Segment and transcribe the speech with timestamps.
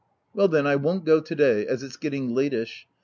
[0.33, 2.87] ''"Well then, I won't go to day, as it's getting latish.